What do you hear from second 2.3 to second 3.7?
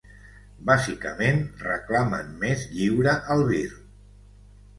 més "lliure albir".